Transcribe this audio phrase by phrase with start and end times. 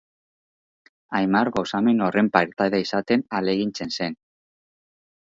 [1.17, 4.17] Aimar gozamen horren partaide izaten ahalegintzen zen.